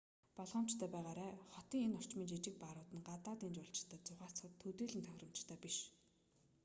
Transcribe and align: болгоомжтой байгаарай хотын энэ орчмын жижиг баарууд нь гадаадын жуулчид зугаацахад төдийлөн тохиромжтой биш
болгоомжтой 0.37 0.89
байгаарай 0.95 1.31
хотын 1.53 1.83
энэ 1.85 1.97
орчмын 1.99 2.29
жижиг 2.31 2.55
баарууд 2.59 2.91
нь 2.95 3.05
гадаадын 3.09 3.55
жуулчид 3.55 3.89
зугаацахад 4.07 4.53
төдийлөн 4.61 5.05
тохиромжтой 5.07 5.57
биш 5.63 5.77